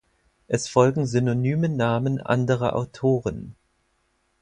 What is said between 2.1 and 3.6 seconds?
anderer Autoren.